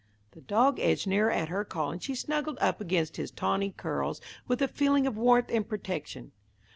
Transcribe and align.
The 0.31 0.41
dog 0.41 0.79
edged 0.79 1.05
nearer 1.05 1.29
at 1.29 1.49
her 1.49 1.63
call, 1.63 1.91
and 1.91 2.01
she 2.01 2.15
snuggled 2.15 2.57
up 2.59 2.81
against 2.81 3.17
his 3.17 3.29
tawny 3.29 3.69
curls 3.69 4.19
with 4.47 4.59
a 4.63 4.67
feeling 4.67 5.05
of 5.05 5.15
warmth 5.15 5.51
and 5.51 5.69
protection. 5.69 6.31